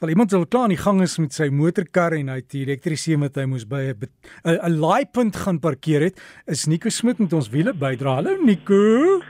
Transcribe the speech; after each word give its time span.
Wel 0.00 0.14
iemand 0.14 0.30
wil 0.30 0.46
klaar 0.48 0.70
in 0.70 0.72
die 0.72 0.80
gang 0.80 1.02
is 1.04 1.18
met 1.20 1.34
sy 1.36 1.50
motorkar 1.52 2.14
en 2.16 2.30
hy 2.32 2.38
het 2.38 2.46
die 2.54 2.62
elektriesien 2.62 3.20
wat 3.20 3.34
hy 3.36 3.42
moes 3.44 3.66
by 3.68 3.80
'n 3.92 4.08
'n 4.48 4.78
laaipunt 4.80 5.36
gaan 5.36 5.58
parkeer 5.60 6.00
het, 6.00 6.16
is 6.46 6.64
Nico 6.66 6.88
Smit 6.88 7.18
met 7.18 7.32
ons 7.36 7.50
wiele 7.52 7.74
bydra. 7.74 8.14
Hallo 8.14 8.32
Nico. 8.40 9.20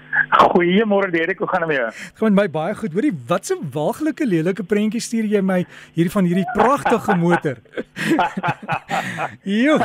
Goeiemôre 0.55 1.11
Derek, 1.11 1.39
hoe 1.39 1.49
gaan 1.49 1.67
dit 1.67 1.69
met 1.69 1.77
jou? 1.77 1.91
Gaan 2.15 2.35
my 2.35 2.47
baie 2.49 2.75
goed. 2.75 2.93
Hoorie, 2.93 3.13
wat 3.27 3.51
'n 3.51 3.67
waaglike 3.73 4.25
lelike 4.25 4.63
prentjie 4.63 5.01
stuur 5.01 5.27
jy 5.27 5.43
my 5.43 5.67
hier 5.95 6.09
van 6.09 6.25
hierdie 6.25 6.51
pragtige 6.55 7.17
motor. 7.17 7.57
Jo. 9.43 9.79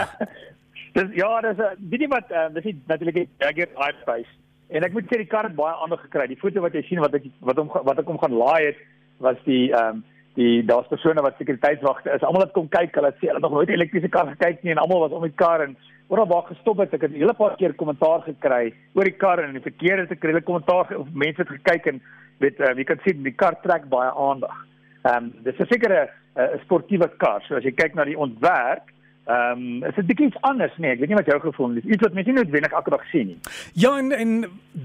Dis 0.94 1.10
ja, 1.16 1.42
dis 1.42 1.58
'n 1.58 1.90
weet 1.90 2.02
jy 2.02 2.08
wat, 2.08 2.30
uh, 2.30 2.54
dis 2.54 2.76
natuurlik 2.86 3.16
'n 3.16 3.30
Jaguar 3.40 3.90
I-Pace. 3.90 4.30
En 4.70 4.84
ek 4.84 4.94
moet 4.94 5.06
sê 5.06 5.18
die 5.18 5.26
kar 5.26 5.46
het 5.50 5.56
baie 5.56 5.74
aandag 5.82 6.02
gekry. 6.02 6.28
Die 6.28 6.38
foto 6.38 6.62
wat 6.62 6.74
jy 6.74 6.84
sien 6.84 7.00
wat 7.00 7.14
ek 7.14 7.24
wat 7.42 7.58
hom 7.58 7.72
wat 7.74 7.98
ek 7.98 8.06
hom 8.06 8.20
gaan 8.20 8.38
laai 8.38 8.66
het 8.66 8.78
was 9.18 9.38
die 9.46 9.74
ehm 9.74 9.96
um, 9.96 10.04
die 10.36 10.64
daar's 10.68 10.88
persone 10.92 11.24
wat 11.24 11.38
sekuriteitswagte 11.40 12.12
is. 12.12 12.24
Almal 12.24 12.46
het 12.46 12.56
kom 12.56 12.68
kyk. 12.72 12.96
Hulle 12.96 13.12
sê 13.16 13.30
hulle 13.30 13.40
het 13.40 13.46
nog 13.46 13.56
nooit 13.56 13.70
'n 13.70 13.78
elektriese 13.78 14.10
kar 14.10 14.28
gekyk 14.28 14.64
nie 14.64 14.72
en 14.72 14.82
almal 14.84 15.00
was 15.00 15.12
om 15.12 15.24
die 15.24 15.42
kar 15.44 15.62
en 15.62 15.78
oral 16.08 16.28
waar 16.28 16.44
gestop 16.48 16.78
het. 16.78 16.94
Ek 16.94 17.02
het 17.02 17.12
'n 17.12 17.22
hele 17.22 17.34
paar 17.34 17.56
keer 17.56 17.74
kommentaar 17.74 18.22
gekry 18.22 18.74
oor 18.94 19.04
die 19.04 19.18
kar 19.18 19.40
en 19.40 19.52
die 19.54 19.62
verkeer 19.70 19.98
het 19.98 20.12
ek 20.12 20.22
hele 20.22 20.42
kommentaar 20.42 20.98
of 20.98 21.08
mense 21.14 21.42
het 21.42 21.50
gekyk 21.50 21.86
en 21.86 22.02
weet 22.40 22.60
uh, 22.60 22.76
jy 22.76 22.84
kan 22.84 23.00
sien 23.06 23.24
die 23.24 23.36
kar 23.36 23.56
trek 23.62 23.90
baie 23.90 24.12
aandag. 24.12 24.56
Ehm 25.04 25.24
um, 25.24 25.34
dis 25.44 25.60
'n 25.60 25.66
sekere 25.66 26.10
'n 26.36 26.60
sportiewe 26.64 27.10
kar. 27.18 27.42
So 27.48 27.56
as 27.56 27.64
jy 27.64 27.72
kyk 27.72 27.96
na 27.96 28.04
die 28.04 28.18
ontwerp 28.18 28.92
Ehm 29.26 29.62
um, 29.62 29.84
is 29.84 29.96
dit 29.96 30.06
bietjie 30.06 30.28
iets 30.28 30.42
anders 30.46 30.74
nee, 30.78 30.92
ek 30.94 31.00
weet 31.02 31.10
nie 31.10 31.18
wat 31.18 31.30
jou 31.32 31.40
gevoel 31.42 31.80
is. 31.80 31.88
Iets 31.90 32.04
wat 32.06 32.14
mense 32.14 32.30
nie 32.30 32.38
noodwendig 32.38 32.76
elke 32.78 32.94
dag 32.94 33.06
sien 33.10 33.32
nie. 33.32 33.38
Ja 33.74 33.96
en 33.98 34.12
en 34.12 34.36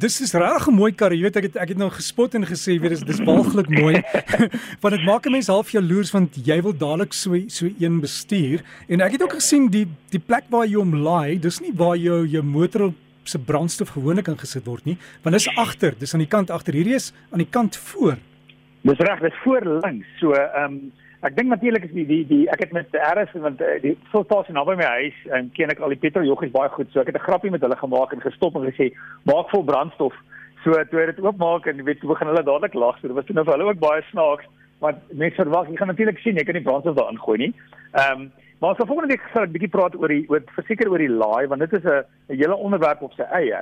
dis 0.03 0.21
is 0.25 0.33
regtig 0.33 0.69
'n 0.69 0.79
mooi 0.79 0.93
kar. 0.93 1.13
Jy 1.13 1.23
weet 1.23 1.37
ek 1.37 1.49
het 1.51 1.57
ek 1.57 1.69
het 1.75 1.79
nou 1.79 1.91
gespot 1.91 2.35
en 2.35 2.49
gesê 2.49 2.79
weet 2.80 2.97
dis 2.97 3.05
dis 3.05 3.21
walglik 3.27 3.69
mooi. 3.69 4.01
want 4.83 4.97
dit 4.97 5.05
maak 5.05 5.27
'n 5.27 5.37
mens 5.37 5.53
half 5.53 5.71
jaloers 5.71 6.11
want 6.16 6.41
jy 6.47 6.63
wil 6.63 6.73
dadelik 6.73 7.13
so 7.13 7.37
so 7.49 7.69
een 7.79 8.01
bestuur 8.01 8.65
en 8.89 9.01
ek 9.01 9.13
het 9.13 9.23
ook 9.23 9.37
gesien 9.37 9.69
die 9.69 9.87
die 10.11 10.23
plek 10.27 10.49
waar 10.49 10.66
jy 10.66 10.77
hom 10.77 10.95
laai, 10.95 11.38
dis 11.38 11.61
nie 11.61 11.73
waar 11.77 11.96
jou 11.96 12.27
jou 12.27 12.43
motor 12.43 12.93
se 13.24 13.38
brandstof 13.38 13.93
gewoonlik 13.95 14.29
ingesit 14.29 14.66
word 14.66 14.85
nie, 14.85 14.96
want 15.23 15.37
dis 15.37 15.49
agter, 15.57 15.95
dis 15.99 16.15
aan 16.15 16.24
die 16.24 16.30
kant 16.30 16.51
agter. 16.51 16.74
Hierdie 16.74 16.96
is 16.96 17.13
aan 17.30 17.45
die 17.45 17.51
kant 17.51 17.77
voor. 17.77 18.16
Dis 18.88 18.99
reg, 18.99 19.21
dis 19.21 19.41
voor 19.45 19.66
links. 19.85 20.09
So 20.18 20.33
ehm 20.33 20.65
um, 20.65 20.93
Ek 21.21 21.35
dink 21.37 21.51
natuurlik 21.52 21.85
is 21.85 21.93
die 21.93 22.07
die 22.09 22.23
die 22.24 22.45
ek 22.49 22.63
het 22.65 22.71
met 22.73 22.95
RS 22.96 23.35
want 23.45 23.60
uh, 23.60 23.74
die 23.82 23.93
fulstasie 24.09 24.54
naby 24.57 24.73
my 24.80 24.87
huis 24.88 25.16
en 25.37 25.51
ken 25.52 25.73
ek 25.73 25.82
al 25.85 25.93
die 25.93 26.01
petrol 26.01 26.24
joggies 26.24 26.54
baie 26.54 26.71
goed. 26.73 26.88
So 26.93 27.02
ek 27.02 27.10
het 27.12 27.18
'n 27.18 27.27
grappie 27.27 27.51
met 27.52 27.60
hulle 27.60 27.77
gemaak 27.77 28.15
en 28.15 28.24
gestop 28.24 28.57
en 28.57 28.65
gesê 28.65 28.88
maak 29.29 29.51
vol 29.52 29.65
brandstof. 29.65 30.16
So 30.65 30.73
toe 30.73 31.07
dit 31.12 31.21
oopmaak 31.21 31.66
en 31.66 31.85
weet 31.85 32.01
begin 32.01 32.32
hulle 32.32 32.43
dadelik 32.43 32.74
lag. 32.74 32.96
So 33.01 33.09
dit 33.09 33.16
was 33.16 33.29
nou 33.29 33.45
vir 33.45 33.52
hulle 33.52 33.68
ook 33.68 33.85
baie 33.85 34.02
snaaks 34.10 34.49
want 34.80 34.96
mense 35.12 35.37
verwag 35.37 35.68
jy 35.68 35.77
gaan 35.77 35.93
natuurlik 35.93 36.18
sien 36.18 36.37
jy 36.37 36.45
kan 36.45 36.54
nie 36.54 36.65
brandstof 36.65 36.96
daarin 36.96 37.21
gooi 37.21 37.38
nie. 37.38 37.52
Ehm 37.93 38.21
um, 38.21 38.32
maar 38.60 38.74
so 38.77 38.87
volgende 38.87 39.12
week 39.12 39.29
sal 39.32 39.45
ek 39.45 39.52
bietjie 39.52 39.74
praat 39.77 39.95
oor 39.96 40.09
die 40.09 40.24
oor 40.29 40.40
verseker 40.57 40.88
oor 40.88 40.99
die 41.05 41.16
laai 41.23 41.46
want 41.49 41.60
dit 41.60 41.73
is 41.73 41.84
'n 41.84 42.05
'n 42.32 42.37
hele 42.40 42.57
onderwerp 42.57 43.02
op 43.02 43.12
sy 43.12 43.29
eie. 43.29 43.60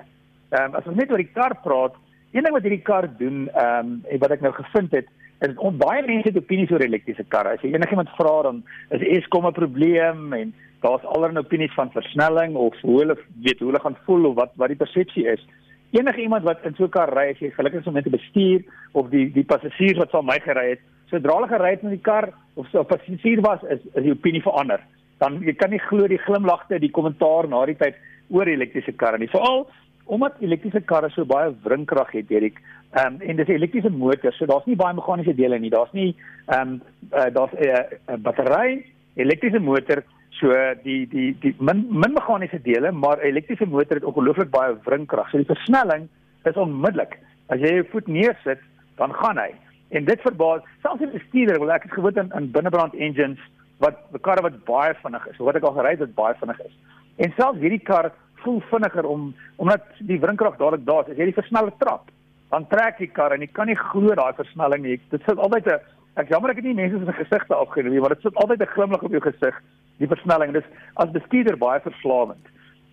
Ehm 0.54 0.62
um, 0.64 0.74
as 0.74 0.86
ons 0.86 0.96
net 0.96 1.10
oor 1.10 1.18
die 1.18 1.34
kar 1.34 1.58
praat, 1.62 1.94
een 2.32 2.44
ding 2.44 2.54
wat 2.54 2.62
hierdie 2.62 2.86
kar 2.86 3.08
doen 3.18 3.50
ehm 3.50 4.02
um, 4.06 4.18
wat 4.20 4.30
ek 4.30 4.40
nou 4.40 4.52
gevind 4.52 4.92
het 4.92 5.06
En 5.44 5.54
ons 5.58 5.76
baie 5.78 6.02
mense 6.02 6.26
het 6.26 6.36
opinies 6.36 6.70
oor 6.74 6.82
elektriese 6.82 7.24
karre. 7.30 7.54
As 7.54 7.62
jy 7.62 7.70
enigiemand 7.74 8.10
vra 8.16 8.42
dan 8.48 8.62
is 8.90 9.04
Eskom 9.18 9.46
'n 9.46 9.52
probleem 9.52 10.32
en 10.32 10.52
daar's 10.82 11.04
allerlei 11.04 11.44
opinies 11.44 11.74
van 11.74 11.92
versnelling 11.92 12.54
of 12.54 12.74
hoe 12.80 12.98
hulle 13.00 13.16
weet 13.42 13.58
hoe 13.58 13.68
hulle 13.68 13.80
gaan 13.80 13.96
voel 14.06 14.24
of 14.30 14.34
wat 14.34 14.52
wat 14.56 14.68
die 14.68 14.82
persepsie 14.82 15.26
is. 15.26 15.46
Enige 15.90 16.20
iemand 16.20 16.44
wat 16.44 16.64
in 16.64 16.74
so 16.74 16.84
'n 16.84 16.90
kar 16.90 17.14
ry, 17.14 17.30
as 17.30 17.38
jy 17.38 17.50
gelukkig 17.50 17.80
is 17.80 17.86
om 17.86 17.92
met 17.92 18.04
te 18.04 18.10
bestuur 18.10 18.62
of 18.92 19.08
die 19.10 19.32
die 19.32 19.44
passasiers 19.44 19.98
wat 19.98 20.10
saam 20.10 20.26
my 20.26 20.40
gery 20.40 20.68
het, 20.70 20.80
sodra 21.10 21.34
hulle 21.34 21.48
gery 21.48 21.70
het 21.70 21.82
met 21.82 21.92
die 21.92 22.06
kar 22.10 22.32
of 22.54 22.66
so 22.68 22.80
'n 22.80 22.86
passasier 22.86 23.40
was, 23.40 23.62
is 23.62 23.80
is 23.94 24.02
die 24.02 24.12
opinie 24.12 24.42
verander. 24.42 24.80
Dan 25.18 25.40
jy 25.40 25.54
kan 25.54 25.70
nie 25.70 25.78
glo 25.78 26.06
die 26.06 26.18
glimlagte, 26.18 26.78
die 26.78 26.90
kommentaar 26.90 27.48
na 27.48 27.66
die 27.66 27.76
tyd 27.76 27.94
oor 28.28 28.46
elektriese 28.46 28.92
karre 28.92 29.18
nie. 29.18 29.28
Veral 29.28 29.66
omdat 30.08 30.40
elektriese 30.40 30.80
karre 30.80 31.10
so 31.12 31.24
baie 31.28 31.52
wrinkrag 31.64 32.12
het, 32.16 32.30
Erik, 32.32 32.60
um, 32.96 33.18
en 33.20 33.36
dis 33.36 33.48
'n 33.48 33.58
elektriese 33.60 33.90
motor, 33.90 34.32
so 34.32 34.46
daar's 34.46 34.66
nie 34.66 34.76
baie 34.76 34.94
meganiese 34.94 35.34
dele 35.34 35.58
nie. 35.58 35.70
Daar's 35.70 35.92
nie 35.92 36.16
ehm 36.46 36.68
um, 36.68 36.80
uh, 37.12 37.30
daar's 37.32 37.52
'n 37.52 37.68
uh, 37.68 37.82
uh, 38.08 38.16
battery, 38.16 38.84
elektriese 39.16 39.60
motor, 39.60 40.02
so 40.30 40.48
die 40.82 41.06
die 41.08 41.36
die 41.40 41.54
min, 41.58 41.86
min 41.90 42.12
meganiese 42.12 42.60
dele, 42.62 42.92
maar 42.92 43.20
elektriese 43.20 43.66
motor 43.66 43.96
het 43.96 44.04
ongelooflik 44.04 44.50
baie 44.50 44.76
wringkrag. 44.84 45.30
So 45.30 45.36
die 45.36 45.54
versnelling 45.54 46.08
is 46.44 46.56
onmiddellik. 46.56 47.18
As 47.48 47.60
jy 47.60 47.74
jou 47.74 47.86
voet 47.90 48.06
neersit, 48.06 48.60
dan 48.96 49.14
gaan 49.14 49.38
hy. 49.38 49.52
En 49.88 50.04
dit 50.04 50.20
verbaas 50.20 50.62
selfs 50.82 50.98
die 50.98 51.12
bestuurder, 51.12 51.58
want 51.58 51.70
ek 51.70 51.82
het 51.82 51.92
gewoond 51.92 52.16
in, 52.16 52.32
in 52.36 52.50
binnebrand 52.50 52.94
engines 52.94 53.40
wat 53.78 53.96
karre 54.20 54.42
wat 54.42 54.64
baie 54.64 54.94
vinnig 55.02 55.26
is. 55.28 55.36
Wat 55.36 55.56
ek 55.56 55.62
al 55.62 55.76
gery 55.78 55.90
het 55.90 56.04
wat 56.04 56.14
baie 56.14 56.34
vinnig 56.40 56.60
is. 56.66 56.74
En 57.16 57.32
selfs 57.36 57.62
hierdie 57.62 57.82
kar 57.82 58.12
voel 58.42 58.60
vinniger 58.70 59.06
om 59.06 59.34
omdat 59.56 59.84
die 59.98 60.20
wringkrag 60.20 60.56
dadelik 60.58 60.86
daar 60.86 61.06
is. 61.06 61.12
As 61.12 61.20
jy 61.20 61.30
die 61.30 61.40
versneller 61.40 61.74
trap, 61.78 62.10
dan 62.50 62.66
trek 62.68 62.98
die 62.98 63.10
kar 63.12 63.34
en 63.34 63.44
jy 63.44 63.50
kan 63.52 63.68
nie 63.68 63.78
glo 63.78 64.14
daai 64.14 64.34
versnelling 64.38 64.84
nie. 64.84 65.00
Dit 65.10 65.22
sit 65.26 65.38
altyd 65.38 65.66
'n 65.66 65.80
ek 66.16 66.28
jammer 66.28 66.50
ek 66.50 66.56
het 66.56 66.64
nie 66.64 66.74
mense 66.74 67.04
se 67.04 67.12
gesigte 67.12 67.54
afgeneem 67.54 67.92
nie, 67.92 68.00
maar 68.00 68.14
dit 68.14 68.22
sit 68.22 68.34
altyd 68.34 68.62
'n 68.62 68.74
glimlag 68.74 69.02
op 69.02 69.10
jou 69.10 69.20
gesig, 69.20 69.54
die 69.98 70.08
versnelling. 70.08 70.52
Dis 70.52 70.64
as 70.96 71.10
bestuurder 71.10 71.56
baie 71.56 71.80
verslawend. 71.80 72.44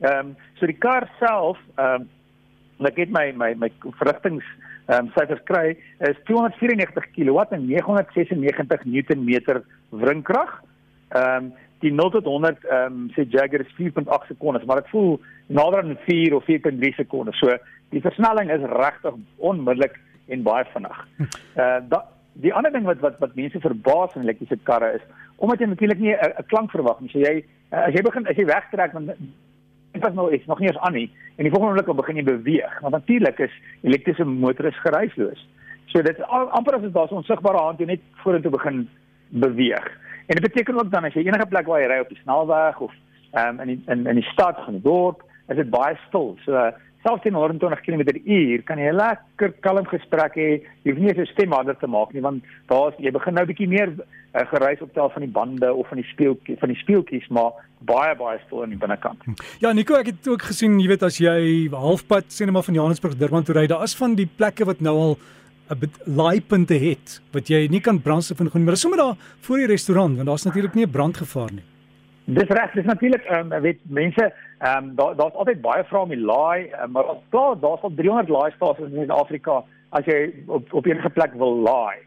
Ehm 0.01 0.19
um, 0.19 0.35
so 0.59 0.65
die 0.65 0.77
kar 0.77 1.09
self 1.19 1.57
ehm 1.77 2.07
um, 2.79 2.85
ek 2.85 2.97
het 2.97 3.09
my 3.09 3.31
my 3.31 3.53
my 3.55 3.71
verrigtings 3.99 4.43
ehm 4.87 5.05
um, 5.05 5.11
syfers 5.15 5.43
kry 5.45 5.77
is 5.99 6.17
294 6.25 7.05
kW 7.15 7.39
en 7.49 7.67
996 7.67 8.85
Newtonmeter 8.85 9.63
wringkrag. 9.91 10.61
Ehm 11.09 11.45
um, 11.45 11.53
die 11.79 11.91
0 11.93 12.09
tot 12.09 12.25
100 12.25 12.65
ehm 12.65 12.93
um, 12.93 13.09
sê 13.15 13.25
Jagger 13.29 13.61
is 13.61 13.75
4.8 13.77 14.27
sekondes, 14.27 14.65
maar 14.65 14.81
dit 14.81 14.89
voel 14.89 15.19
nader 15.47 15.83
aan 15.83 15.97
4 16.05 16.35
of 16.35 16.43
4.3 16.49 16.95
sekondes. 16.95 17.39
So 17.39 17.57
die 17.89 18.01
versnelling 18.01 18.51
is 18.51 18.69
regtig 18.71 19.13
onmiddellik 19.37 19.99
en 20.27 20.43
baie 20.43 20.65
vinnig. 20.73 21.07
Uh 21.55 21.79
da, 21.91 22.05
die 22.33 22.53
ander 22.53 22.71
ding 22.71 22.85
wat 22.87 22.99
wat 22.99 23.19
wat 23.19 23.35
mense 23.35 23.59
verbaas 23.59 24.15
in 24.15 24.25
elektriese 24.25 24.57
karre 24.63 24.95
is 24.99 25.03
omdat 25.37 25.59
jy 25.59 25.67
natuurlik 25.67 25.99
nie 25.99 26.15
'n 26.15 26.47
klank 26.47 26.71
verwag 26.71 26.99
nie. 26.99 27.09
So 27.09 27.19
jy 27.19 27.43
uh, 27.71 27.87
as 27.87 27.93
jy 27.93 28.01
begin 28.01 28.27
as 28.27 28.35
jy 28.35 28.45
wegtrek 28.45 28.91
dan 28.93 29.05
dit 29.05 30.01
was 30.03 30.13
nou 30.13 30.31
is 30.31 30.45
nog 30.45 30.59
nie 30.59 30.67
eens 30.67 30.77
aan 30.77 30.93
nie 30.93 31.09
en 31.35 31.43
die 31.43 31.51
volgende 31.51 31.83
oomblik 31.83 32.05
begin 32.05 32.15
jy 32.15 32.23
beweeg. 32.23 32.79
Want 32.81 32.93
natuurlik 32.93 33.39
is 33.39 33.51
elektriese 33.81 34.25
motors 34.25 34.79
geruisloos. 34.79 35.47
So 35.85 36.01
dit 36.01 36.21
amper 36.27 36.75
as 36.75 36.81
dit 36.81 36.93
daar 36.93 37.07
'n 37.11 37.21
onsigbare 37.21 37.57
hand 37.57 37.79
jy 37.79 37.85
net 37.85 38.01
vorentoe 38.23 38.51
begin 38.51 38.89
beweeg. 39.29 39.85
En 40.25 40.35
dit 40.35 40.41
beteken 40.41 40.77
ook 40.77 40.91
dan 40.91 41.05
as 41.05 41.13
jy 41.13 41.25
enige 41.25 41.45
plek 41.45 41.67
waar 41.69 41.81
jy 41.81 41.87
ry 41.91 41.99
op 41.99 42.09
die 42.09 42.21
snelweg 42.23 42.79
of 42.79 42.93
um, 43.37 43.59
in 43.59 43.67
die, 43.67 43.81
in 43.87 44.07
in 44.07 44.15
die 44.21 44.29
stad 44.31 44.57
van 44.65 44.77
die 44.77 44.81
dorp, 44.81 45.23
is 45.47 45.59
dit 45.61 45.69
baie 45.69 45.97
stil. 46.07 46.33
So 46.45 46.57
uh, 46.57 46.71
selfs 47.05 47.21
teen 47.21 47.37
120 47.37 47.81
km/h 47.85 48.63
kan 48.65 48.81
jy 48.81 48.89
'n 48.89 48.97
lekker 48.97 49.53
kalm 49.61 49.85
gesprek 49.85 50.33
hê. 50.35 50.49
Jy 50.83 50.91
hoef 50.91 50.99
nie 50.99 51.13
'n 51.13 51.25
stem 51.33 51.51
harder 51.51 51.77
te 51.77 51.87
maak 51.87 52.13
nie 52.13 52.21
want 52.21 52.43
daar's 52.67 52.97
jy 52.97 53.11
begin 53.11 53.33
nou 53.33 53.45
bietjie 53.45 53.67
meer 53.67 53.93
uh, 53.93 54.41
gereis 54.49 54.81
optel 54.81 55.09
van 55.09 55.21
die 55.21 55.31
bande 55.31 55.73
of 55.73 55.87
van 55.87 56.01
die 56.01 56.09
speel 56.09 56.37
van 56.59 56.69
die 56.69 56.81
speeltjies 56.81 57.27
maar 57.29 57.51
baie 57.85 58.15
baie 58.15 58.39
stil 58.45 58.63
aan 58.63 58.73
die 58.73 58.81
binnekant. 58.81 59.21
Ja 59.59 59.73
Nico, 59.73 59.93
ek 59.93 60.05
het 60.05 60.27
ook 60.27 60.41
gesien, 60.41 60.79
jy 60.79 60.87
weet 60.87 61.03
as 61.03 61.17
jy 61.17 61.69
halfpad 61.69 62.31
sien 62.33 62.51
maar 62.51 62.63
van 62.63 62.73
Johannesburg 62.73 63.17
Durban 63.17 63.43
toe 63.43 63.55
ry, 63.55 63.67
daar 63.67 63.83
is 63.83 63.95
van 63.95 64.15
die 64.15 64.29
plekke 64.37 64.65
wat 64.65 64.81
nou 64.81 64.95
al 64.97 65.17
'n 65.69 65.91
laaipunte 66.05 66.73
het 66.73 67.21
wat 67.31 67.47
jy 67.47 67.67
nie 67.69 67.81
kan 67.81 68.01
brandstof 68.01 68.39
in 68.39 68.51
gaan 68.51 68.63
maar 68.63 68.77
sommer 68.77 68.99
daar 68.99 69.15
voor 69.41 69.57
die 69.57 69.67
restaurant 69.67 70.15
want 70.15 70.27
daar's 70.27 70.45
natuurlik 70.45 70.73
nie 70.73 70.85
'n 70.85 70.91
brandgevaar 70.91 71.51
nie. 71.51 71.63
Dis 72.25 72.49
reg, 72.49 72.71
dis 72.73 72.85
natuurlik 72.85 73.23
ehm 73.23 73.51
um, 73.51 73.61
weet 73.61 73.79
mense 73.83 74.33
ehm 74.59 74.83
um, 74.83 74.95
daar 74.95 75.15
daar's 75.15 75.33
altyd 75.33 75.61
baie 75.61 75.83
vrae 75.83 76.01
om 76.01 76.09
die 76.09 76.25
laai, 76.25 76.69
um, 76.83 76.91
maar 76.91 77.09
ons 77.09 77.23
klaar 77.29 77.59
daar's 77.59 77.81
al 77.81 77.93
300 77.95 78.29
laaistasies 78.29 78.85
in 78.85 78.95
Suid-Afrika 78.95 79.63
as 79.89 80.05
jy 80.05 80.33
op 80.47 80.73
op 80.73 80.85
enige 80.85 81.09
plek 81.09 81.33
wil 81.33 81.55
laai. 81.61 81.97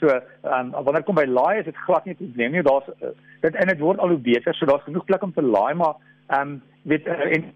So 0.00 0.06
um, 0.08 0.70
wanneer 0.70 1.02
kom 1.02 1.14
by 1.14 1.26
laai 1.28 1.58
is 1.58 1.64
dit 1.64 1.76
glad 1.76 2.04
nie 2.04 2.14
'n 2.14 2.16
probleem 2.16 2.52
nie. 2.52 2.62
Daar's 2.62 2.88
uh, 3.02 3.08
dit 3.40 3.54
en 3.54 3.68
dit 3.68 3.78
word 3.78 3.98
al 3.98 4.08
hoe 4.08 4.18
beter, 4.18 4.54
so 4.54 4.66
daar's 4.66 4.88
genoeg 4.88 5.04
plek 5.04 5.22
om 5.22 5.32
te 5.32 5.42
laai, 5.42 5.74
maar 5.74 5.94
ehm 6.26 6.40
um, 6.40 6.62
weet 6.82 7.06
uh, 7.06 7.34
en 7.36 7.52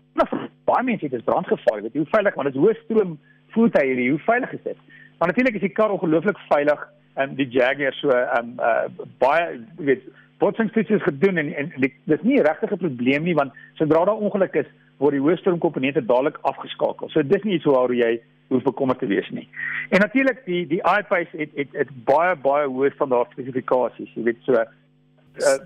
baie 0.64 0.84
mense 0.84 1.04
het 1.04 1.12
dit 1.12 1.24
brandgevaar, 1.24 1.82
weet 1.82 1.92
jy 1.92 1.98
hoe 2.04 2.14
veilig 2.14 2.34
want 2.34 2.48
dit 2.48 2.56
is 2.56 2.62
hoë 2.62 2.76
stroom 2.84 3.18
voertuie 3.54 3.94
hier, 3.94 4.10
hoe 4.10 4.26
veilig 4.28 4.52
is 4.52 4.62
dit? 4.62 4.76
Maar 5.20 5.28
natuurlik 5.28 5.54
is 5.54 5.60
die 5.60 5.76
kar 5.76 5.92
ongelooflik 5.92 6.38
veilig 6.48 6.88
en 7.14 7.30
um, 7.30 7.34
die 7.36 7.48
Jaguar 7.52 7.92
so 7.92 8.08
um 8.08 8.54
uh, 8.56 8.86
baie 9.20 9.60
weet 9.76 10.06
botsingstoetse 10.40 11.00
gedoen 11.04 11.36
en 11.36 11.50
en 11.60 11.72
dis 12.08 12.22
nie 12.22 12.40
regtig 12.40 12.72
'n 12.72 12.80
probleem 12.84 13.22
nie 13.28 13.34
want 13.34 13.52
sodra 13.74 14.04
daar 14.04 14.22
ongeluk 14.26 14.54
is 14.54 14.70
word 14.96 15.12
die 15.12 15.20
hoëstroomkomponente 15.20 16.06
dadelik 16.06 16.38
afgeskakel. 16.40 17.08
So 17.08 17.22
dis 17.22 17.42
nie 17.42 17.58
iets 17.58 17.68
waaroor 17.68 17.94
jy 17.94 18.20
hoef 18.48 18.62
bekommerd 18.62 18.98
te 18.98 19.06
wees 19.06 19.28
nie. 19.30 19.48
En 19.90 20.00
natuurlik 20.00 20.40
die 20.44 20.66
die 20.66 20.80
iPace 20.80 21.36
het 21.36 21.52
het 21.54 21.76
het 21.82 21.92
baie 22.04 22.34
baie 22.36 22.66
hoë 22.66 22.94
standaard 22.94 23.30
spesifikasies. 23.36 24.14
Jy 24.14 24.22
weet 24.22 24.42
so 24.48 24.56
uh, 24.56 24.66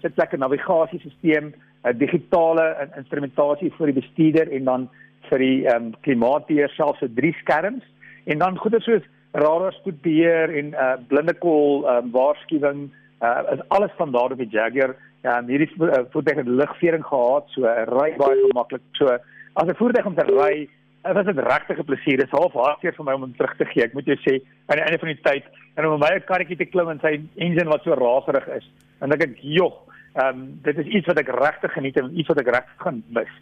sit 0.02 0.16
lekker 0.16 0.38
navigasiesisteem, 0.38 1.54
'n 1.84 1.98
digitale 1.98 2.88
instrumentasie 2.96 3.72
vir 3.78 3.86
die 3.86 4.00
bestuurder 4.02 4.52
en 4.52 4.64
dan 4.64 4.90
vir 5.30 5.38
die 5.38 5.66
ehm 5.66 5.84
um, 5.84 5.94
klimaatbeheer 6.00 6.70
selfs 6.74 6.98
so 6.98 7.06
drie 7.14 7.36
skerms 7.42 7.84
en 8.24 8.38
dan 8.38 8.58
goeie 8.58 8.80
soos 8.80 9.02
radar 9.34 9.72
spoedbeheer 9.72 10.52
en 10.58 10.74
uh 10.74 10.94
blinde 11.10 11.34
kol 11.42 11.82
um, 11.90 12.12
waarskuwing 12.14 12.86
uh 13.22 13.42
is 13.54 13.64
alles 13.74 13.92
standaard 13.94 14.32
op 14.32 14.38
die 14.38 14.50
Jaguar. 14.50 14.94
Ja, 15.24 15.38
um, 15.38 15.48
hierdie 15.48 15.70
uh, 15.80 16.04
voertuig 16.12 16.36
het 16.42 16.48
ligvering 16.60 17.04
gehad, 17.06 17.48
so 17.54 17.64
uh, 17.64 17.86
ry 17.88 18.10
baie 18.20 18.40
gemaklik. 18.46 18.82
So 19.00 19.08
as 19.08 19.68
'n 19.68 19.78
voertuig 19.80 20.06
om 20.06 20.14
te 20.14 20.26
ry, 20.28 20.68
uh, 21.06 21.12
was 21.16 21.24
dit 21.26 21.38
regtig 21.38 21.78
'n 21.78 21.84
plesier. 21.84 22.18
Dit 22.18 22.26
is 22.26 22.38
half 22.38 22.52
hartseer 22.52 22.94
vir 22.94 23.04
my 23.04 23.14
om 23.14 23.26
hom 23.26 23.36
terug 23.36 23.56
te 23.56 23.64
gee. 23.64 23.84
Ek 23.84 23.94
moet 23.94 24.06
jou 24.06 24.16
sê, 24.16 24.40
aan 24.66 24.78
die 24.78 24.84
einde 24.84 24.98
van 24.98 25.08
die 25.08 25.22
tyd 25.22 25.44
en 25.74 25.86
om 25.86 26.00
my 26.00 26.20
karretjie 26.20 26.56
te 26.56 26.70
klim 26.70 26.88
en 26.88 27.00
sy 27.00 27.20
engine 27.36 27.70
wat 27.70 27.82
so 27.82 27.94
raserig 27.94 28.46
is. 28.48 28.70
En 29.00 29.12
ek 29.12 29.20
dink, 29.20 29.36
"Jog, 29.40 29.74
ehm 30.14 30.28
um, 30.28 30.60
dit 30.62 30.78
is 30.78 30.86
iets 30.86 31.06
wat 31.06 31.18
ek 31.18 31.28
regtig 31.28 31.72
geniet 31.72 31.96
en 31.96 32.18
iets 32.18 32.28
wat 32.28 32.40
ek 32.40 32.54
regtig 32.54 32.78
gaan 32.78 33.02
mis." 33.08 33.32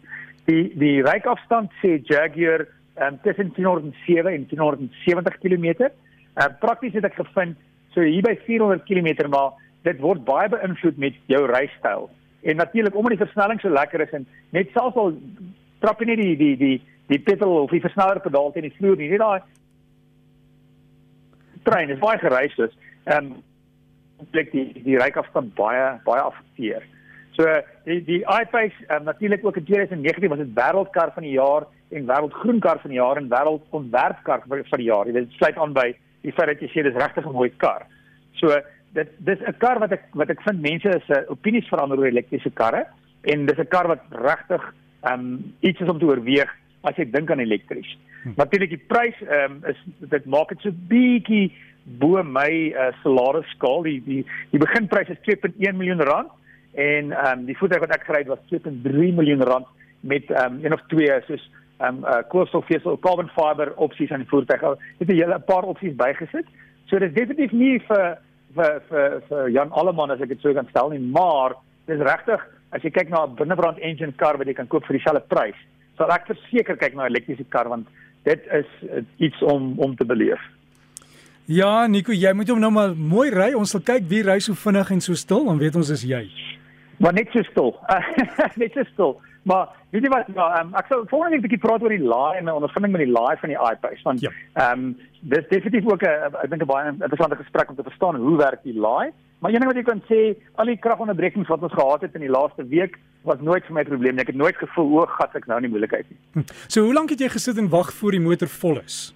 Die 0.45 0.73
die 0.75 1.03
rykafstand 1.03 1.71
sê 1.81 2.01
Jaguar 2.03 2.67
um, 3.01 3.19
tussen 3.23 3.51
407 3.55 4.33
en 4.33 4.47
470 4.49 5.37
km. 5.39 5.89
Uh, 6.37 6.49
Prakties 6.59 6.93
het 6.93 7.05
ek 7.09 7.19
gevind 7.19 7.57
so 7.93 8.01
hier 8.01 8.25
by 8.25 8.35
400 8.45 8.85
km 8.89 9.29
maar 9.29 9.53
dit 9.83 9.99
word 10.01 10.23
baie 10.25 10.49
beïnvloed 10.49 10.97
met 10.97 11.17
jou 11.31 11.43
rystyl. 11.49 12.09
En 12.43 12.59
natuurlik 12.59 12.95
omdat 12.95 13.17
die 13.17 13.25
versnelling 13.25 13.61
so 13.61 13.69
lekker 13.69 14.01
is 14.01 14.15
en 14.17 14.27
net 14.55 14.71
selfs 14.73 14.97
al 14.97 15.13
trap 15.83 16.01
jy 16.01 16.09
nie 16.11 16.19
die 16.21 16.35
die 16.37 16.55
die 16.57 16.77
die 17.11 17.19
pedal 17.19 17.57
of 17.65 17.71
die 17.71 17.83
versneller 17.83 18.21
pedaal 18.23 18.51
teen 18.53 18.69
die 18.69 18.75
vloer 18.77 18.95
nie, 18.97 19.09
net 19.11 19.19
daai 19.19 19.41
trein 21.67 21.91
is 21.91 21.99
baie 21.99 22.19
gereis 22.19 22.55
dus. 22.59 22.75
Ehm 23.05 23.33
um, 23.33 23.41
plek 24.31 24.51
die 24.53 24.83
die 24.85 24.97
rykafstand 24.99 25.51
baie 25.57 25.99
baie 26.05 26.21
afteer. 26.23 26.85
So 27.37 27.49
die 27.87 28.01
die 28.05 28.21
iPace 28.21 28.75
um, 28.93 29.07
natuurlik 29.09 29.45
ook 29.45 29.57
in 29.57 29.65
2019 29.65 30.29
was 30.29 30.37
dit 30.37 30.53
wêreldkar 30.53 31.13
van 31.13 31.25
die 31.25 31.33
jaar 31.33 31.65
en 31.89 32.05
wêreldgroenkar 32.05 32.81
van 32.81 32.93
die 32.93 32.99
jaar 32.99 33.17
en 33.17 33.29
wêreldontwerpkar 33.29 34.43
van 34.47 34.79
die 34.81 34.89
jaar. 34.89 35.09
Dit 35.09 35.31
sluit 35.39 35.57
aan 35.57 35.73
by 35.73 35.89
die 36.21 36.33
feit 36.33 36.53
dat 36.53 36.61
jy 36.61 36.69
sê 36.69 36.83
dis 36.85 36.99
regtig 37.01 37.25
'n 37.25 37.33
mooi 37.33 37.49
kar. 37.57 37.87
So 38.37 38.53
dit 38.93 39.09
dis 39.17 39.41
'n 39.41 39.57
kar 39.57 39.79
wat 39.79 39.91
ek 39.91 40.03
wat 40.13 40.29
ek 40.29 40.41
vind 40.41 40.61
mense 40.61 40.89
is 40.89 41.09
uh, 41.09 41.23
opinies 41.27 41.67
verander 41.67 41.97
oor 41.97 42.07
elektriese 42.07 42.51
karre 42.53 42.85
en 43.23 43.45
dis 43.45 43.57
'n 43.57 43.67
kar 43.67 43.87
wat 43.87 44.03
regtig 44.11 44.61
um 45.11 45.53
iets 45.59 45.81
is 45.81 45.89
om 45.89 45.99
te 45.99 46.05
oorweeg 46.05 46.49
as 46.83 46.95
jy 46.95 47.09
dink 47.11 47.31
aan 47.31 47.39
elektries. 47.39 47.97
Hm. 48.23 48.33
Natuurlik 48.37 48.69
die 48.69 48.85
prys 48.87 49.17
um 49.21 49.63
is 49.65 49.79
dit 49.99 50.25
maak 50.25 50.49
dit 50.49 50.61
so 50.61 50.71
bietjie 50.71 51.51
bo 51.83 52.23
my 52.23 52.71
uh, 52.71 52.93
salaris 53.01 53.49
skaal. 53.57 53.83
Die 53.83 54.01
die 54.05 54.23
die 54.51 54.59
beginprys 54.59 55.09
is 55.09 55.17
2.1 55.25 55.75
miljoen 55.75 56.01
rand 56.01 56.29
en 56.73 57.11
ehm 57.11 57.39
um, 57.39 57.45
die 57.45 57.57
voertuig 57.57 57.79
wat 57.85 57.95
ek 57.95 58.05
gery 58.07 58.23
het 58.23 58.31
was 58.33 58.45
2.3 58.51 59.13
miljoen 59.19 59.43
rand 59.43 59.67
met 60.01 60.31
ehm 60.31 60.53
um, 60.53 60.65
een 60.65 60.73
of 60.73 60.81
twee 60.87 61.21
soos 61.27 61.43
ehm 61.77 62.03
um, 62.03 62.03
uh, 62.03 62.21
koolstofvesel 62.29 62.99
carbon 62.99 63.29
fiber 63.35 63.73
opsies 63.75 64.11
aan 64.11 64.23
die 64.25 64.29
voertuig. 64.29 64.61
Het 64.99 65.07
'n 65.07 65.15
hele 65.15 65.39
paar 65.39 65.63
opsies 65.63 65.95
bygesit. 65.95 66.47
So 66.85 66.99
dit 66.99 67.09
is 67.09 67.15
definitief 67.15 67.51
nie 67.51 67.79
vir 67.87 68.17
vir 68.55 68.81
vir, 68.89 69.21
vir 69.29 69.49
Jan 69.49 69.71
Alleman 69.71 70.11
as 70.11 70.21
ek 70.21 70.29
dit 70.29 70.41
so 70.41 70.53
kan 70.53 70.67
stel 70.69 70.89
nie, 70.89 70.99
maar 70.99 71.55
dis 71.85 71.99
regtig 71.99 72.41
as 72.71 72.81
jy 72.81 72.89
kyk 72.89 73.09
na 73.09 73.25
'n 73.25 73.35
binnebrand 73.35 73.79
engine 73.79 74.13
kar 74.17 74.37
wat 74.37 74.47
jy 74.47 74.53
kan 74.53 74.67
koop 74.67 74.85
vir 74.85 74.97
dieselfde 74.97 75.27
prys, 75.27 75.59
sal 75.97 76.11
ek 76.11 76.27
verseker 76.27 76.77
kyk 76.77 76.95
na 76.95 77.03
'n 77.03 77.11
elektriese 77.13 77.45
kar 77.49 77.69
want 77.69 77.87
dit 78.23 78.41
is 78.51 78.69
uh, 78.83 79.03
iets 79.17 79.41
om 79.41 79.73
om 79.77 79.95
te 79.95 80.05
beleef. 80.05 80.39
Ja, 81.45 81.87
Nico, 81.87 82.13
jy 82.13 82.31
moet 82.33 82.49
hom 82.49 82.59
nou 82.59 82.71
maar 82.71 82.95
mooi 82.95 83.29
ry. 83.29 83.53
Ons 83.53 83.71
sal 83.75 83.81
kyk 83.81 84.07
wie 84.07 84.23
ry 84.23 84.39
so 84.39 84.53
vinnig 84.53 84.91
en 84.91 85.01
so 85.01 85.13
stil, 85.13 85.43
dan 85.45 85.57
weet 85.57 85.75
ons 85.75 85.89
is 85.89 86.03
jy. 86.07 86.29
Maar 87.03 87.13
net 87.13 87.31
so 87.35 87.43
stil. 87.43 87.73
net 88.61 88.71
so 88.73 88.83
stil. 88.93 89.21
Maar 89.43 89.67
weet 89.91 90.05
jy 90.05 90.11
wat 90.11 90.29
ja, 90.31 90.45
um, 90.61 90.69
ek 90.79 90.87
sou 90.87 91.01
volgende 91.11 91.35
week 91.35 91.41
'n 91.41 91.47
bietjie 91.47 91.63
praat 91.65 91.83
oor 91.83 91.91
die 91.91 92.07
laai 92.11 92.37
en 92.37 92.45
my 92.47 92.53
ondervinding 92.55 92.93
met 92.95 93.03
die 93.03 93.11
laai 93.11 93.35
van 93.41 93.51
die 93.51 93.59
iPace 93.59 94.05
want 94.07 94.23
ja. 94.23 94.31
ehm 94.31 94.63
ja. 94.63 94.71
um, 94.71 94.85
dis 95.33 95.49
definitief 95.49 95.89
ook 95.91 96.03
'n 96.07 96.37
ek 96.43 96.49
dink 96.49 96.63
'n 96.63 96.71
baie 96.71 96.91
interessante 96.91 97.35
gesprek 97.35 97.69
om 97.69 97.75
te 97.75 97.83
verstaan 97.89 98.15
hoe 98.15 98.37
werk 98.37 98.63
die 98.63 98.79
laai. 98.85 99.11
Maar 99.39 99.51
een 99.51 99.59
ding 99.59 99.71
wat 99.71 99.75
jy 99.75 99.83
kan 99.83 100.01
sê, 100.07 100.19
al 100.55 100.65
die 100.71 100.79
kragonderbrekings 100.79 101.47
wat 101.51 101.63
ons 101.63 101.73
gehad 101.73 102.01
het 102.01 102.15
in 102.15 102.23
die 102.23 102.31
laaste 102.31 102.63
week 102.67 102.95
was 103.23 103.39
nooit 103.39 103.65
vir 103.65 103.73
my 103.73 103.83
probleem 103.83 104.15
nie. 104.15 104.21
Ek 104.21 104.31
het 104.31 104.39
nooit 104.39 104.55
gevoel 104.55 105.01
o, 105.01 105.05
gat 105.05 105.35
ek 105.35 105.47
nou 105.47 105.57
in 105.57 105.67
die 105.67 105.71
moeilikheid 105.73 106.07
nie. 106.09 106.19
Hm. 106.33 106.45
So 106.67 106.85
hoe 106.87 106.93
lank 106.93 107.09
het 107.09 107.19
jy 107.19 107.27
gesit 107.27 107.57
en 107.57 107.67
wag 107.69 107.91
voor 107.93 108.11
die 108.11 108.23
motor 108.23 108.47
vol 108.47 108.79
is? 108.79 109.13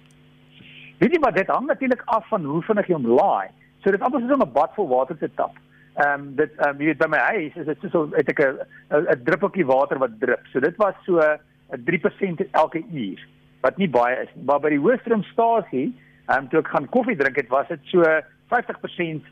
Weet 1.00 1.12
jy 1.16 1.20
wat 1.20 1.34
dit 1.34 1.48
hang 1.48 1.66
natuurlik 1.66 2.02
af 2.04 2.28
van 2.28 2.44
hoe 2.44 2.62
vinnig 2.62 2.86
jy 2.86 2.94
hom 2.94 3.06
laai. 3.06 3.48
So 3.80 3.90
dit 3.90 4.00
is 4.00 4.04
amper 4.04 4.20
soos 4.20 4.34
om 4.36 4.42
'n 4.42 4.52
bad 4.52 4.74
vol 4.76 4.88
water 4.88 5.16
te 5.16 5.30
tap. 5.34 5.56
Ehm 5.98 6.20
um, 6.20 6.34
dit 6.38 6.50
ehm 6.56 6.76
um, 6.76 6.80
jy 6.80 6.92
weet 6.92 6.98
by 7.02 7.08
my 7.10 7.20
huis 7.32 7.54
is 7.58 7.66
dit 7.66 7.86
soos 7.90 8.12
het 8.14 8.28
ek 8.30 8.40
'n 8.44 8.58
'n 9.00 9.24
druppeltjie 9.26 9.66
water 9.66 9.98
wat 9.98 10.20
drup. 10.20 10.44
So 10.52 10.60
dit 10.60 10.76
was 10.76 10.94
so 11.06 11.18
'n 11.18 11.82
3% 11.84 12.42
elke 12.50 12.82
uur 12.92 13.20
wat 13.60 13.76
nie 13.76 13.88
baie 13.90 14.16
is 14.22 14.30
nie. 14.34 14.44
Maar 14.44 14.60
by 14.60 14.70
die 14.70 14.78
Hoëstroomstasie, 14.78 15.88
ehm 16.28 16.38
um, 16.38 16.48
toe 16.48 16.60
ek 16.60 16.68
gaan 16.68 16.88
koffie 16.88 17.16
drink 17.16 17.36
het, 17.36 17.48
was 17.48 17.68
dit 17.68 17.80
so 17.82 18.02
50% 18.54 19.26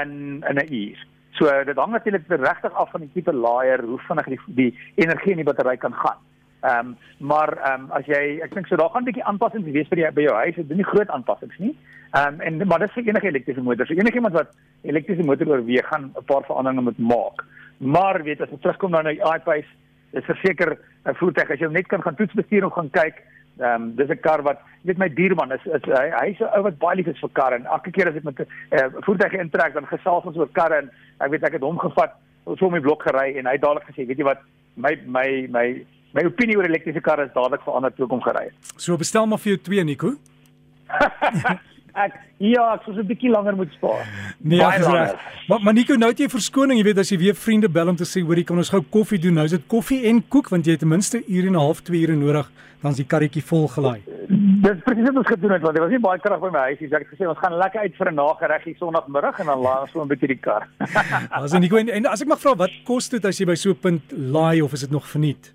in 0.00 0.44
in 0.48 0.56
'n 0.60 0.72
uur. 0.72 0.98
So 1.38 1.64
dit 1.64 1.76
hang 1.76 1.92
natuurlik 1.92 2.28
regtig 2.28 2.72
af 2.72 2.90
van 2.90 3.00
die 3.00 3.12
tipe 3.12 3.32
laaier, 3.32 3.80
hoe 3.82 3.98
vinnig 3.98 4.26
die 4.26 4.40
die 4.46 4.78
energie 4.94 5.30
in 5.30 5.40
die 5.40 5.44
battery 5.44 5.76
kan 5.76 5.94
gaan. 5.94 6.20
Ehm 6.60 6.86
um, 6.86 6.96
maar 7.18 7.56
ehm 7.58 7.80
um, 7.80 7.90
as 7.90 8.06
jy 8.06 8.40
ek 8.44 8.54
dink 8.54 8.66
so 8.66 8.76
daar 8.76 8.90
gaan 8.90 9.02
'n 9.02 9.08
bietjie 9.08 9.24
aanpassings 9.24 9.70
wees 9.72 9.88
vir 9.88 9.96
die 9.96 10.10
by 10.12 10.22
jou 10.22 10.34
huis. 10.34 10.54
Dit 10.54 10.70
is 10.70 10.76
nie 10.76 10.92
groot 10.92 11.08
aanpassings 11.08 11.58
nie. 11.58 11.76
Ehm 12.12 12.34
um, 12.34 12.40
en 12.40 12.66
maar 12.66 12.78
dit 12.78 12.92
vir 12.92 13.08
enige 13.08 13.26
elektriese 13.26 13.62
motor. 13.62 13.86
So 13.86 13.94
enige 13.94 14.14
iemand 14.14 14.34
wat 14.34 14.56
elektriese 14.82 15.22
motor 15.22 15.48
oorweeg 15.48 15.86
gaan 15.86 16.12
'n 16.16 16.24
paar 16.24 16.44
veranderinge 16.44 16.82
moet 16.82 16.98
maak. 16.98 17.44
Maar 17.78 18.22
weet 18.22 18.40
as 18.40 18.50
ons 18.50 18.60
terugkom 18.60 18.90
nou 18.90 19.02
na 19.02 19.10
die 19.10 19.34
iPace, 19.36 19.68
is 20.12 20.24
verseker 20.24 20.78
'n 21.04 21.14
voertuig 21.14 21.50
as 21.50 21.58
jy 21.58 21.64
hom 21.64 21.72
net 21.72 21.86
kan 21.86 22.02
gaan 22.02 22.14
toetsbestuur 22.14 22.64
of 22.64 22.72
gaan 22.72 22.90
kyk. 22.90 23.22
Ehm 23.58 23.82
um, 23.82 23.94
dis 23.96 24.08
'n 24.08 24.20
kar 24.20 24.42
wat 24.42 24.60
weet 24.82 24.98
my 24.98 25.08
buurman 25.12 25.52
is 25.52 25.64
is 25.64 25.84
hy 25.84 26.08
hy's 26.20 26.40
'n 26.40 26.52
ou 26.56 26.62
wat 26.62 26.78
baie 26.78 26.96
lief 26.96 27.06
is 27.06 27.20
vir 27.20 27.30
karre 27.32 27.54
en 27.54 27.66
elke 27.66 27.90
keer 27.90 28.08
as 28.08 28.16
ek 28.16 28.24
met 28.24 28.40
'n 28.40 28.46
uh, 28.70 28.88
voertuig 29.04 29.32
intrek 29.32 29.72
dan 29.74 29.86
gesels 29.86 30.24
ons 30.24 30.36
oor 30.36 30.48
karre 30.52 30.76
en 30.76 30.90
ek 31.20 31.30
weet 31.30 31.44
ek 31.44 31.52
het 31.52 31.62
hom 31.62 31.78
gevat 31.78 32.12
so 32.44 32.66
om 32.66 32.72
my 32.72 32.80
blok 32.80 33.02
gery 33.02 33.36
en 33.38 33.46
hy 33.46 33.56
dadelik 33.56 33.84
gesê 33.88 34.06
weet 34.06 34.18
jy 34.18 34.24
wat 34.24 34.40
my 34.76 34.96
my 35.06 35.46
my 35.50 35.66
my 36.12 36.24
opinie 36.26 36.56
oor 36.58 36.64
elektriese 36.64 37.00
karre 37.00 37.26
is 37.28 37.34
dadelik 37.34 37.62
verander 37.62 37.92
toe 37.94 38.04
ek 38.06 38.10
hom 38.10 38.22
gery 38.22 38.44
het. 38.50 38.54
So 38.76 38.96
bestel 38.96 39.26
maar 39.26 39.38
vir 39.38 39.54
jou 39.54 39.62
twee 39.70 39.84
Nico. 39.84 40.14
ek 42.04 42.16
ja, 42.38 42.64
ek 42.74 42.86
sou 42.86 42.94
'n 42.94 43.06
bietjie 43.06 43.30
langer 43.30 43.56
moet 43.56 43.72
spaar. 43.76 44.06
Nee, 44.38 44.60
reg. 44.60 45.18
Maar 45.48 45.60
maar 45.62 45.74
Nico, 45.74 45.94
nou 45.94 46.10
het 46.10 46.18
jy 46.18 46.28
verskoning, 46.28 46.78
jy 46.78 46.84
weet 46.84 46.98
as 46.98 47.10
jy 47.10 47.18
weer 47.18 47.34
vriende 47.34 47.68
bel 47.68 47.88
om 47.88 47.96
te 47.96 48.04
sê, 48.04 48.22
hoorie, 48.22 48.44
kan 48.44 48.56
ons 48.56 48.70
gou 48.70 48.80
koffie 48.82 49.18
doen? 49.18 49.34
Nou 49.34 49.44
is 49.44 49.56
dit 49.56 49.66
koffie 49.66 50.06
en 50.08 50.22
koek 50.28 50.48
want 50.48 50.66
jy 50.66 50.72
het 50.72 50.80
ten 50.80 50.88
minste 50.88 51.22
uur 51.26 51.46
en 51.46 51.52
'n 51.52 51.60
half, 51.60 51.82
2 51.82 52.00
ure 52.00 52.16
nodig, 52.16 52.50
dan 52.82 52.90
is 52.90 52.96
die 52.96 53.06
karretjie 53.06 53.42
vol 53.42 53.68
gelaai. 53.68 54.00
Dis 54.62 54.82
presies 54.84 55.06
wat 55.10 55.16
ons 55.16 55.26
gedoen 55.26 55.52
het 55.52 55.62
want 55.62 55.74
daar 55.74 55.84
was 55.84 55.92
nie 55.92 55.98
baie 55.98 56.18
krag 56.18 56.40
by 56.40 56.50
my 56.50 56.64
huis 56.70 56.80
nie. 56.80 56.88
So 56.88 56.96
ek 56.96 57.06
het 57.06 57.18
gesê 57.18 57.28
ons 57.28 57.38
gaan 57.38 57.58
lekker 57.58 57.80
uit 57.80 57.94
vir 57.96 58.10
'n 58.10 58.14
nagereg 58.14 58.64
hier 58.64 58.76
Sondagmiddag 58.78 59.40
en 59.40 59.46
dan 59.46 59.60
laai 59.60 59.80
ons 59.82 59.90
so 59.92 60.02
'n 60.02 60.08
bietjie 60.08 60.28
die 60.28 60.40
kar. 60.40 60.68
As 61.30 61.52
Nico 61.52 61.76
en, 61.76 61.88
en 61.88 62.06
as 62.06 62.22
ek 62.22 62.28
mag 62.28 62.40
vra, 62.40 62.54
wat 62.56 62.70
kos 62.84 63.08
dit 63.08 63.24
as 63.24 63.38
jy 63.38 63.46
by 63.46 63.54
so 63.54 63.70
'n 63.70 63.76
punt 63.76 64.02
laai 64.12 64.62
of 64.62 64.72
is 64.72 64.80
dit 64.80 64.90
nog 64.90 65.06
verniet? 65.06 65.52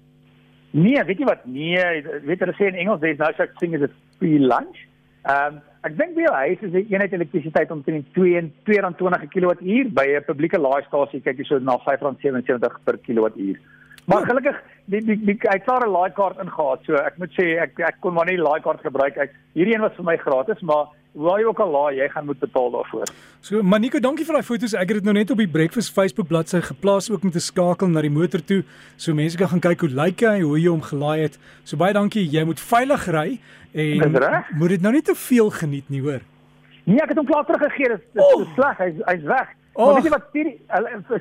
Nee, 0.75 1.03
weet 1.07 1.21
jy 1.21 1.27
wat? 1.29 1.45
Nee, 1.47 2.03
weet 2.27 2.41
hulle 2.43 2.55
sê 2.57 2.67
in 2.67 2.81
Engels 2.81 2.99
there's 2.99 3.21
no 3.21 3.31
such 3.37 3.53
thing 3.61 3.75
as 3.77 3.85
a 3.87 3.89
free 4.19 4.39
lunch. 4.39 4.81
Ehm 5.23 5.55
um, 5.55 5.63
ek 5.85 5.93
dink 5.99 6.15
by 6.17 6.23
jou 6.25 6.33
huis 6.33 6.61
is 6.65 6.71
die 6.73 6.87
eenheid 6.89 7.13
elektrisiteit 7.13 7.71
omtrent 7.71 8.07
2 8.15 8.37
en 8.39 8.47
22 8.65 9.27
kWh 9.35 9.91
by 9.93 10.05
'n 10.17 10.25
publieke 10.25 10.59
laaistasie 10.59 11.21
kyk 11.21 11.39
jy 11.39 11.45
so 11.45 11.59
na 11.59 11.77
R5.77 11.77 12.79
per 12.85 12.97
kWh. 13.05 13.55
Maar 14.09 14.25
ja. 14.25 14.27
gelukkig 14.31 14.57
die 14.85 15.01
die, 15.01 15.17
die 15.17 15.37
hy 15.41 15.57
het 15.57 15.67
'n 15.67 15.89
laaikaart 15.89 16.39
ingehaat. 16.43 16.85
So 16.85 16.93
ek 16.95 17.17
moet 17.17 17.31
sê 17.37 17.57
ek 17.61 17.79
ek 17.79 17.97
kon 18.01 18.13
maar 18.13 18.25
nie 18.25 18.37
die 18.37 18.43
laaikaart 18.43 18.81
gebruik. 18.81 19.17
Ek 19.17 19.31
hierdie 19.53 19.75
een 19.75 19.81
was 19.81 19.95
vir 19.95 20.05
my 20.05 20.17
gratis, 20.17 20.61
maar 20.61 20.87
waar 21.15 21.39
jy 21.39 21.45
ook 21.47 21.59
al 21.59 21.71
laai, 21.71 21.95
jy 21.95 22.07
gaan 22.09 22.25
moet 22.25 22.39
betaal 22.39 22.71
daarvoor. 22.71 23.07
So 23.41 23.63
Maniko, 23.63 23.99
dankie 23.99 24.25
vir 24.25 24.33
daai 24.35 24.43
foto's. 24.43 24.73
Ek 24.73 24.89
het 24.89 24.97
dit 24.99 25.03
nou 25.03 25.13
net 25.13 25.31
op 25.31 25.37
die 25.37 25.47
Breakfast 25.47 25.93
Facebook 25.93 26.27
bladsy 26.27 26.61
geplaas 26.61 27.09
ook 27.09 27.23
om 27.23 27.31
te 27.31 27.39
skakel 27.39 27.87
na 27.87 28.01
die 28.01 28.11
motor 28.11 28.43
toe, 28.43 28.63
so 28.97 29.13
mense 29.13 29.37
kan 29.37 29.47
gaan 29.47 29.63
kyk 29.63 29.79
hoe 29.79 29.89
lyk 29.89 30.19
hy, 30.21 30.41
hoe 30.41 30.59
jy 30.59 30.69
hom 30.69 30.81
gelaai 30.81 31.21
het. 31.21 31.39
So 31.63 31.77
baie 31.77 31.93
dankie. 31.93 32.25
Jy 32.27 32.43
moet 32.43 32.59
veilig 32.59 33.07
ry 33.07 33.39
en 33.73 34.11
moet 34.59 34.69
dit 34.69 34.81
nou 34.81 34.91
nie 34.91 35.01
te 35.01 35.15
veel 35.15 35.49
geniet 35.49 35.89
nie, 35.89 36.01
hoor. 36.01 36.21
Nee, 36.85 37.01
ek 37.01 37.09
het 37.09 37.17
hom 37.17 37.25
klaar 37.25 37.45
teruggegee. 37.45 37.95
Dit 37.95 38.01
is 38.13 38.33
oh. 38.33 38.43
sleg. 38.53 38.77
Hy's 38.77 38.99
hy's 39.05 39.23
weg. 39.23 39.55
Oh. 39.75 39.83
Maar 39.85 39.99
weet 39.99 40.07
jy 40.07 40.13
wat 40.13 40.29
stuur 40.29 40.47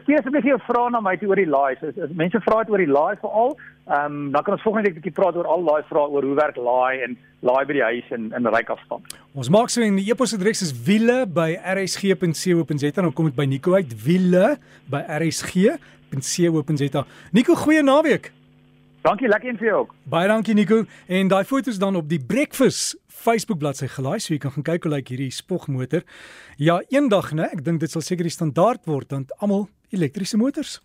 stuur 0.02 0.18
asseblief 0.18 0.44
jou 0.46 0.58
vrae 0.62 0.90
na 0.94 1.00
my 1.02 1.16
toe 1.18 1.28
oor 1.28 1.36
die 1.40 1.50
laai. 1.50 1.74
So, 1.80 1.86
as 2.06 2.12
mense 2.14 2.40
vra 2.44 2.58
het 2.60 2.70
oor 2.70 2.78
die 2.78 2.94
laai 2.96 3.16
veral, 3.22 3.50
ehm 3.88 4.04
um, 4.04 4.30
dan 4.34 4.42
kan 4.46 4.54
ons 4.54 4.62
volgende 4.62 4.86
week 4.86 4.96
'n 4.96 4.98
bietjie 5.00 5.18
praat 5.18 5.34
oor 5.36 5.48
al 5.50 5.62
daai 5.66 5.82
vrae 5.90 6.06
oor 6.06 6.22
hoe 6.22 6.36
werk 6.38 6.56
laai 6.56 6.94
en 7.02 7.18
laai 7.42 7.64
by 7.66 7.72
die 7.72 7.82
huis 7.82 8.10
en 8.14 8.32
in 8.38 8.46
ryk 8.46 8.70
afstand. 8.70 9.02
Ons 9.34 9.48
maak 9.50 9.68
so 9.74 9.82
en 9.82 9.96
die 9.96 10.10
e-posadres 10.12 10.62
is 10.62 10.72
wiele@rsg.co.za 10.86 12.86
en 12.86 13.02
dan 13.02 13.12
kom 13.12 13.24
dit 13.24 13.34
by 13.34 13.44
Nico 13.44 13.74
uit 13.74 14.04
wiele@rsg.co.za. 14.04 17.04
Nico, 17.32 17.54
goeie 17.54 17.82
naweek. 17.82 18.32
Dankie, 19.04 19.28
lekker 19.28 19.48
een 19.48 19.58
vir 19.60 19.66
jou 19.66 19.78
ook. 19.82 19.90
Baie 20.08 20.28
dankie 20.28 20.54
Nico. 20.56 20.78
En 21.12 21.28
daai 21.28 21.44
foto's 21.44 21.76
dan 21.78 21.96
op 21.96 22.06
die 22.08 22.18
breakfast 22.24 22.94
Facebook 23.12 23.58
bladsy 23.60 23.84
gelaai 23.92 24.16
so 24.16 24.32
jy 24.32 24.38
kan 24.40 24.54
gaan 24.54 24.64
kyk 24.64 24.86
hoe 24.86 24.92
lyk 24.94 25.10
hierdie 25.12 25.28
spogmotor. 25.28 26.06
Ja, 26.56 26.78
eendag, 26.88 27.34
né? 27.36 27.50
Ek 27.52 27.60
dink 27.66 27.82
dit 27.84 27.92
sal 27.92 28.00
seker 28.00 28.24
die 28.24 28.32
standaard 28.32 28.88
word 28.88 29.12
want 29.12 29.34
almal 29.44 29.66
elektriese 29.92 30.40
motors. 30.40 30.78